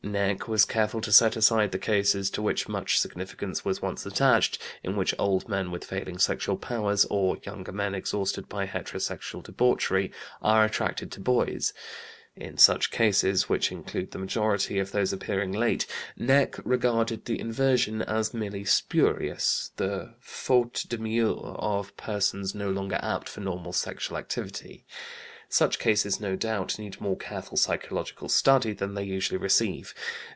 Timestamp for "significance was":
2.99-3.83